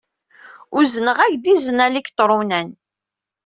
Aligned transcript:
Uzneɣ-ak-d 0.77 1.43
izen 1.53 1.83
aliktṛunan. 1.85 2.69